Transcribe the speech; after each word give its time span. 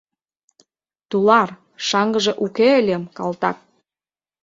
—Тулар, 1.09 1.49
шаҥгыже 1.87 2.33
уке 2.45 2.67
ыльым, 2.79 3.03
калтак... 3.17 3.57